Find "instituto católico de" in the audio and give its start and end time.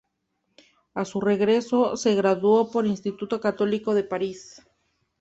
2.89-4.03